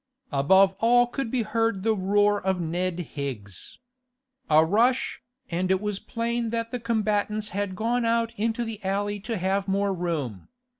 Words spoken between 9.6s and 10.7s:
more room.